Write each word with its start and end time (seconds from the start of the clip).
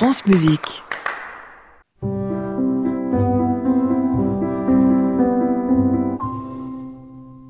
France 0.00 0.24
Musique. 0.24 0.82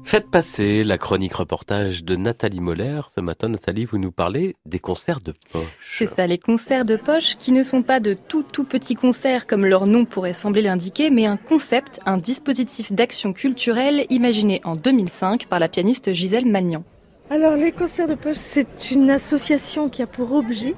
Faites 0.03 0.29
passer 0.29 0.83
la 0.83 0.99
chronique 0.99 1.35
reportage 1.35 2.03
de 2.03 2.17
Nathalie 2.17 2.59
Moller. 2.59 3.03
Ce 3.15 3.21
matin, 3.21 3.51
Nathalie, 3.51 3.85
vous 3.85 3.99
nous 3.99 4.11
parlez 4.11 4.57
des 4.67 4.81
concerts 4.81 5.21
de 5.21 5.33
poche. 5.53 5.97
C'est 5.97 6.09
ça, 6.09 6.27
les 6.27 6.39
concerts 6.39 6.83
de 6.83 6.97
poche 6.97 7.37
qui 7.37 7.53
ne 7.53 7.63
sont 7.63 7.85
pas 7.85 8.01
de 8.01 8.15
tout 8.15 8.43
tout 8.43 8.65
petits 8.65 8.97
concerts 8.97 9.47
comme 9.47 9.65
leur 9.65 9.87
nom 9.87 10.05
pourrait 10.05 10.33
sembler 10.33 10.63
l'indiquer, 10.63 11.11
mais 11.11 11.27
un 11.27 11.37
concept, 11.37 12.01
un 12.05 12.19
dispositif 12.19 12.91
d'action 12.91 13.33
culturelle 13.33 14.07
imaginé 14.11 14.61
en 14.65 14.75
2005 14.75 15.47
par 15.47 15.61
la 15.61 15.69
pianiste 15.69 16.13
Gisèle 16.13 16.47
Magnan. 16.47 16.83
Alors 17.33 17.55
les 17.55 17.71
concerts 17.71 18.09
de 18.09 18.17
poche, 18.17 18.39
c'est 18.39 18.91
une 18.91 19.09
association 19.09 19.89
qui 19.89 20.03
a 20.03 20.09
pour 20.09 20.33
objet 20.33 20.75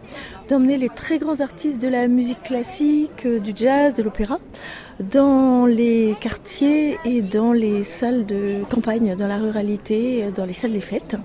d'emmener 0.50 0.76
les 0.76 0.90
très 0.90 1.18
grands 1.18 1.40
artistes 1.40 1.80
de 1.80 1.88
la 1.88 2.08
musique 2.08 2.42
classique, 2.42 3.24
euh, 3.24 3.40
du 3.40 3.54
jazz, 3.56 3.94
de 3.94 4.02
l'opéra, 4.02 4.38
dans 5.00 5.64
les 5.64 6.14
quartiers 6.20 6.98
et 7.06 7.22
dans 7.22 7.54
les 7.54 7.84
salles 7.84 8.26
de 8.26 8.64
campagne, 8.68 9.16
dans 9.16 9.28
la 9.28 9.38
ruralité, 9.38 10.24
euh, 10.24 10.30
dans 10.30 10.44
les 10.44 10.52
salles 10.52 10.72
des 10.72 10.80
fêtes, 10.80 11.16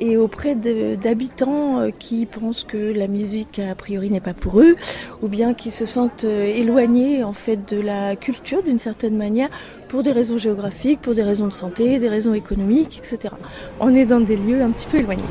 et 0.00 0.16
auprès 0.16 0.54
d'habitants 0.54 1.80
euh, 1.80 1.90
qui 1.96 2.26
pensent 2.26 2.64
que 2.64 2.92
la 2.92 3.06
musique 3.06 3.58
a 3.58 3.74
priori 3.74 4.10
n'est 4.10 4.20
pas 4.20 4.34
pour 4.34 4.60
eux, 4.60 4.76
ou 5.22 5.28
bien 5.28 5.54
qui 5.54 5.70
se 5.70 5.86
sentent 5.86 6.24
éloignés 6.24 7.22
en 7.22 7.32
fait 7.32 7.72
de 7.72 7.80
la 7.80 8.16
culture 8.16 8.62
d'une 8.62 8.78
certaine 8.78 9.16
manière 9.16 9.48
pour 9.88 10.02
des 10.02 10.12
raisons 10.12 10.38
géographiques, 10.38 11.00
pour 11.00 11.14
des 11.14 11.22
raisons 11.22 11.46
de 11.46 11.52
santé, 11.52 11.98
des 11.98 12.08
raisons 12.08 12.34
économiques, 12.34 12.98
etc. 12.98 13.34
On 13.80 13.94
est 13.94 14.06
dans 14.06 14.20
des 14.20 14.36
lieux 14.36 14.62
un 14.62 14.70
petit 14.70 14.86
peu 14.86 14.98
éloignés. 14.98 15.22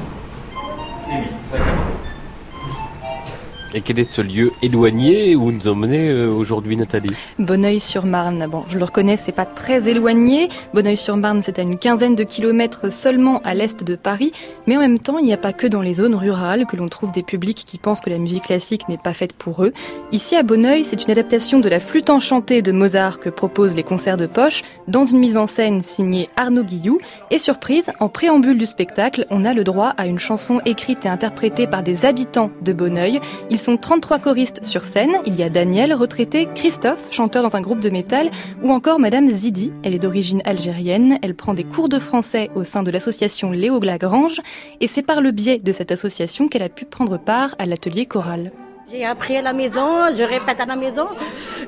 Quel 3.84 4.00
est 4.00 4.06
ce 4.06 4.22
lieu 4.22 4.52
éloigné 4.62 5.36
où 5.36 5.52
nous 5.52 5.68
emmenez 5.68 6.10
euh, 6.10 6.30
aujourd'hui 6.30 6.76
Nathalie? 6.76 7.14
Bonneuil-sur-Marne. 7.38 8.48
Bon, 8.50 8.64
je 8.70 8.78
le 8.78 8.84
reconnais, 8.84 9.18
c'est 9.18 9.32
pas 9.32 9.46
très 9.46 9.90
éloigné. 9.90 10.50
Bonneuil-sur-Marne, 10.74 11.42
c'est 11.42 11.60
à 11.60 11.62
une 11.62 11.78
quinzaine 11.78 12.16
de 12.16 12.24
kilomètres 12.24 12.92
seulement 12.92 13.42
à 13.44 13.54
l'est 13.54 13.84
de 13.84 13.96
Paris. 13.96 14.32
Mais 14.66 14.78
en 14.78 14.80
même 14.80 15.00
temps, 15.00 15.20
il 15.20 15.26
n'y 15.26 15.34
a 15.34 15.38
pas 15.38 15.54
que 15.54 15.68
dans 15.68 15.82
les 15.82 15.94
zones 15.96 16.16
rurales 16.16 16.66
que 16.66 16.76
l'on 16.76 16.88
trouve 16.88 17.12
des 17.12 17.24
publics 17.24 17.64
qui 17.66 17.78
pensent 17.78 18.02
que 18.02 18.10
la 18.10 18.18
musique 18.18 18.46
classique 18.46 18.90
n'est 18.90 18.98
pas 18.98 19.14
faite 19.14 19.34
pour 19.34 19.64
eux. 19.64 19.74
Ici 20.12 20.36
à 20.36 20.44
Bonneuil, 20.44 20.84
c'est 20.84 21.04
une 21.04 21.12
adaptation 21.12 21.60
de 21.60 21.70
la 21.70 21.80
flûte 21.80 22.10
enchantée 22.10 22.62
de 22.62 22.72
Mozart 22.72 23.20
que 23.20 23.30
proposent 23.30 23.76
les 23.76 23.84
concerts 23.84 24.18
de 24.18 24.26
poche 24.26 24.64
dans 24.88 25.06
une 25.06 25.20
mise 25.20 25.38
en 25.38 25.48
scène 25.48 25.84
signée 25.84 26.30
Arnaud 26.36 26.64
Guillou. 26.64 26.98
Et 27.30 27.40
surprise, 27.40 27.92
en 28.00 28.10
préambule 28.10 28.58
du 28.58 28.66
spectacle, 28.66 29.26
on 29.30 29.46
a 29.46 29.54
le 29.54 29.64
droit 29.64 29.94
à 29.98 30.08
une 30.08 30.20
chanson 30.20 30.62
écrite 30.66 31.06
et 31.06 31.10
interprétée 31.10 31.68
par 31.68 31.84
des 31.84 32.06
habitants 32.06 32.52
de 32.62 32.74
Bonneuil. 32.74 33.20
Sont 33.60 33.78
33 33.78 34.20
choristes 34.20 34.64
sur 34.64 34.84
scène. 34.84 35.18
Il 35.26 35.36
y 35.36 35.44
a 35.44 35.50
Daniel, 35.50 35.94
retraité, 35.94 36.48
Christophe, 36.56 37.06
chanteur 37.12 37.44
dans 37.44 37.56
un 37.56 37.62
groupe 37.62 37.80
de 37.80 37.90
métal, 37.90 38.32
ou 38.64 38.72
encore 38.72 39.00
Madame 39.00 39.30
Zidi. 39.30 39.72
Elle 39.84 39.94
est 39.94 40.00
d'origine 40.00 40.42
algérienne. 40.46 41.20
Elle 41.22 41.36
prend 41.36 41.54
des 41.54 41.64
cours 41.64 41.90
de 41.90 42.00
français 42.00 42.50
au 42.56 42.64
sein 42.64 42.84
de 42.84 42.92
l'association 42.92 43.52
Léo 43.52 43.80
Lagrange. 43.80 44.42
Et 44.82 44.88
c'est 44.88 45.04
par 45.04 45.22
le 45.22 45.32
biais 45.32 45.60
de 45.60 45.72
cette 45.72 45.92
association 45.92 46.48
qu'elle 46.48 46.64
a 46.64 46.70
pu 46.70 46.86
prendre 46.86 47.18
part 47.18 47.56
à 47.60 47.66
l'atelier 47.66 48.06
choral. 48.06 48.52
J'ai 48.92 49.06
appris 49.06 49.38
à 49.38 49.44
la 49.44 49.54
maison, 49.54 50.08
je 50.18 50.24
répète 50.24 50.60
à 50.60 50.66
la 50.66 50.76
maison, 50.76 51.06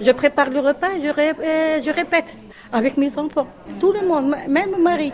je 0.02 0.10
prépare 0.12 0.50
le 0.50 0.60
repas, 0.60 0.88
je, 1.04 1.08
euh, 1.08 1.80
je 1.86 1.92
répète 1.92 2.34
avec 2.74 2.98
mes 2.98 3.16
enfants, 3.16 3.46
tout 3.80 3.92
le 3.92 4.08
monde, 4.08 4.34
même 4.48 4.72
mon 4.72 4.82
mari. 4.82 5.12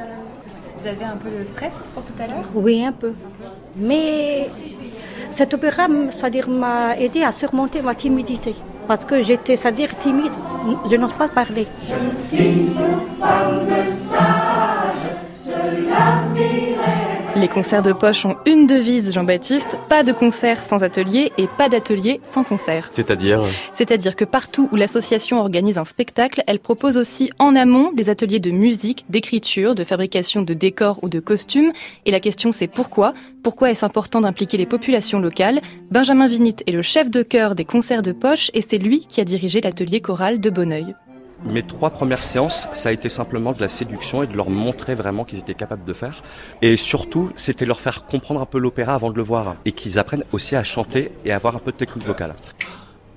Vous 0.80 0.88
avez 0.88 1.03
un 1.03 1.17
peu 1.17 1.30
de 1.30 1.44
stress 1.44 1.73
pour 1.94 2.03
tout 2.03 2.14
à 2.20 2.28
l'heure? 2.28 2.45
Oui, 2.53 2.86
un 2.86 2.94
peu. 2.94 3.14
Mais 3.75 4.50
cet 5.38 5.53
opéra, 5.53 5.85
c'est-à-dire, 6.09 6.49
m'a 6.49 6.97
aidé 6.97 7.21
à 7.21 7.31
surmonter 7.31 7.83
ma 7.83 7.93
timidité. 7.93 8.55
Parce 8.88 9.05
que 9.05 9.21
j'étais, 9.21 9.55
c'est-à-dire, 9.55 9.95
timide. 9.97 10.31
Je 10.89 10.95
n'ose 10.95 11.13
pas 11.13 11.27
parler. 11.27 11.67
Les 17.39 17.48
concerts 17.48 17.83
de 17.83 17.93
poche 17.93 18.25
ont 18.25 18.36
une 18.48 18.65
devise, 18.65 19.14
Jean-Baptiste, 19.14 19.77
pas 19.89 20.02
de 20.02 20.11
concert 20.11 20.65
sans 20.65 20.83
atelier 20.83 21.31
et 21.37 21.45
pas 21.45 21.70
d'atelier 21.70 22.20
sans 22.25 22.43
concert. 22.43 22.89
C'est-à-dire 22.92 23.43
C'est-à-dire 23.73 24.15
que 24.15 24.25
partout 24.25 24.67
où 24.71 24.75
l'association 24.75 25.39
organise 25.39 25.77
un 25.77 25.86
spectacle, 25.86 26.42
elle 26.47 26.58
propose 26.58 26.97
aussi 26.97 27.30
en 27.37 27.55
amont 27.55 27.92
des 27.92 28.09
ateliers 28.09 28.39
de 28.39 28.49
musique, 28.49 29.05
d'écriture, 29.09 29.76
de 29.76 29.83
fabrication 29.83 30.42
de 30.42 30.55
décors 30.55 30.97
ou 31.03 31.09
de 31.09 31.20
costumes. 31.20 31.73
Et 32.08 32.11
la 32.11 32.20
question 32.20 32.52
c'est 32.52 32.67
pourquoi? 32.67 33.14
Pourquoi 33.43 33.70
est-ce 33.70 33.86
important 33.86 34.21
d'impliquer 34.21 34.58
les 34.58 34.65
populations 34.65 35.20
locales? 35.20 35.61
Benjamin 35.92 36.27
Vinit 36.27 36.55
est 36.65 36.71
le 36.71 36.81
chef 36.81 37.11
de 37.11 37.21
chœur 37.21 37.53
des 37.53 37.65
concerts 37.65 38.02
de 38.02 38.14
poche 38.14 38.49
et 38.55 38.64
c'est 38.64 38.80
lui 38.80 39.05
qui 39.08 39.21
a 39.21 39.26
dirigé 39.26 39.61
l'atelier 39.61 40.02
choral 40.02 40.39
de 40.39 40.49
Bonneuil. 40.49 40.95
Mes 41.43 41.61
trois 41.64 41.92
premières 41.92 42.23
séances, 42.23 42.67
ça 42.73 42.89
a 42.89 42.92
été 42.92 43.09
simplement 43.09 43.52
de 43.52 43.61
la 43.61 43.67
séduction 43.67 44.23
et 44.23 44.27
de 44.27 44.36
leur 44.36 44.49
montrer 44.49 44.95
vraiment 44.95 45.23
qu'ils 45.23 45.39
étaient 45.39 45.53
capables 45.53 45.86
de 45.86 45.93
faire. 45.93 46.23
Et 46.61 46.77
surtout, 46.77 47.31
c'était 47.36 47.65
leur 47.65 47.80
faire 47.80 48.05
comprendre 48.05 48.42
un 48.42 48.45
peu 48.45 48.58
l'opéra 48.58 48.95
avant 48.95 49.11
de 49.11 49.17
le 49.17 49.23
voir. 49.23 49.55
Et 49.65 49.71
qu'ils 49.71 49.99
apprennent 49.99 50.23
aussi 50.31 50.55
à 50.55 50.64
chanter 50.64 51.11
et 51.26 51.31
à 51.31 51.36
avoir 51.36 51.55
un 51.55 51.59
peu 51.59 51.71
de 51.71 51.77
technique 51.77 52.05
vocale. 52.05 52.33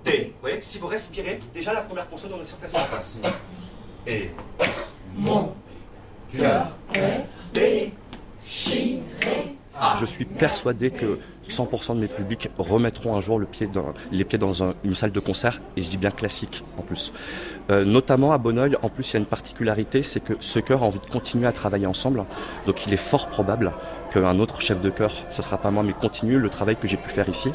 T. 0.04 0.34
Oui, 0.44 0.50
si 0.60 0.78
vous 0.78 0.86
respirez, 0.86 1.40
déjà 1.54 1.72
la 1.72 1.80
première 1.80 2.08
consonne, 2.08 2.32
on 2.36 2.40
est 2.40 2.44
sûr 2.44 2.60
qu'elle 2.60 2.70
se 2.70 2.76
passe. 2.76 3.20
Et. 4.06 4.30
Mon 5.16 5.54
cœur 6.32 6.68
est. 6.94 7.24
Je 10.00 10.06
suis 10.06 10.24
persuadé 10.24 10.90
que 10.90 11.18
100% 11.50 11.94
de 11.94 12.00
mes 12.00 12.06
publics 12.06 12.48
remettront 12.56 13.16
un 13.16 13.20
jour 13.20 13.38
les 13.38 14.24
pieds 14.24 14.38
dans 14.38 14.54
une 14.82 14.94
salle 14.94 15.12
de 15.12 15.20
concert, 15.20 15.60
et 15.76 15.82
je 15.82 15.90
dis 15.90 15.98
bien 15.98 16.10
classique 16.10 16.64
en 16.78 16.82
plus. 16.82 17.12
Euh, 17.70 17.84
notamment 17.84 18.32
à 18.32 18.38
Bonneuil, 18.38 18.76
en 18.80 18.88
plus 18.88 19.10
il 19.10 19.12
y 19.12 19.16
a 19.16 19.18
une 19.18 19.26
particularité, 19.26 20.02
c'est 20.02 20.20
que 20.20 20.32
ce 20.40 20.58
chœur 20.58 20.82
a 20.82 20.86
envie 20.86 21.00
de 21.00 21.10
continuer 21.10 21.46
à 21.46 21.52
travailler 21.52 21.84
ensemble, 21.84 22.24
donc 22.66 22.86
il 22.86 22.94
est 22.94 22.96
fort 23.10 23.28
probable 23.28 23.72
qu'un 24.10 24.38
autre 24.38 24.62
chef 24.62 24.80
de 24.80 24.88
chœur, 24.88 25.12
ce 25.28 25.42
sera 25.42 25.58
pas 25.58 25.70
moi, 25.70 25.82
mais 25.82 25.92
continue 25.92 26.38
le 26.38 26.48
travail 26.48 26.76
que 26.76 26.88
j'ai 26.88 26.96
pu 26.96 27.10
faire 27.10 27.28
ici. 27.28 27.52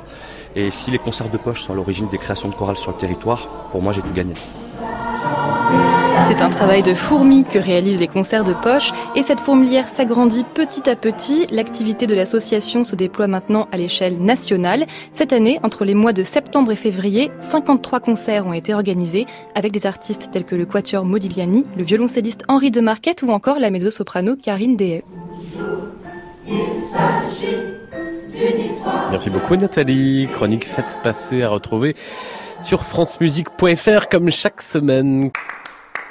Et 0.55 0.69
si 0.69 0.91
les 0.91 0.99
concerts 0.99 1.31
de 1.31 1.37
poche 1.37 1.63
sont 1.63 1.73
à 1.73 1.75
l'origine 1.75 2.07
des 2.09 2.19
créations 2.19 2.49
de 2.49 2.53
chorales 2.53 2.77
sur 2.77 2.91
le 2.91 2.97
territoire, 2.97 3.47
pour 3.71 3.81
moi 3.81 3.91
j'ai 3.91 4.03
tout 4.03 4.13
gagné. 4.13 4.35
C'est 6.23 6.41
un 6.41 6.49
travail 6.49 6.81
de 6.81 6.93
fourmi 6.93 7.43
que 7.43 7.59
réalisent 7.59 7.99
les 7.99 8.07
concerts 8.07 8.43
de 8.43 8.53
poche 8.53 8.91
et 9.15 9.21
cette 9.21 9.39
fourmilière 9.39 9.87
s'agrandit 9.87 10.43
petit 10.43 10.89
à 10.89 10.95
petit. 10.95 11.45
L'activité 11.51 12.07
de 12.07 12.15
l'association 12.15 12.83
se 12.83 12.95
déploie 12.95 13.27
maintenant 13.27 13.67
à 13.71 13.77
l'échelle 13.77 14.17
nationale. 14.19 14.85
Cette 15.13 15.33
année, 15.33 15.59
entre 15.61 15.85
les 15.85 15.93
mois 15.93 16.13
de 16.13 16.23
septembre 16.23 16.71
et 16.71 16.75
février, 16.75 17.31
53 17.39 17.99
concerts 17.99 18.47
ont 18.47 18.53
été 18.53 18.73
organisés 18.73 19.25
avec 19.53 19.71
des 19.71 19.85
artistes 19.85 20.29
tels 20.31 20.45
que 20.45 20.55
le 20.55 20.65
quatuor 20.65 21.05
Modigliani, 21.05 21.63
le 21.77 21.83
violoncelliste 21.83 22.43
Henri 22.47 22.71
de 22.71 22.81
Marquette 22.81 23.21
ou 23.21 23.29
encore 23.29 23.59
la 23.59 23.69
mezzo-soprano 23.69 24.35
Karine 24.35 24.75
Dehaye. 24.77 25.03
Merci 29.11 29.29
beaucoup 29.29 29.55
Nathalie. 29.55 30.27
Chronique 30.33 30.67
faite 30.67 30.99
passer 31.03 31.43
à 31.43 31.49
retrouver 31.49 31.95
sur 32.61 32.83
francemusique.fr 32.83 34.07
comme 34.09 34.31
chaque 34.31 34.61
semaine 34.61 35.31